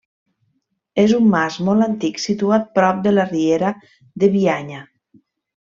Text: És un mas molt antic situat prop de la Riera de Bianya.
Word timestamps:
És 1.03 1.13
un 1.17 1.27
mas 1.33 1.57
molt 1.67 1.87
antic 1.87 2.19
situat 2.25 2.67
prop 2.79 3.05
de 3.07 3.13
la 3.17 3.29
Riera 3.33 3.73
de 4.25 4.35
Bianya. 4.39 4.85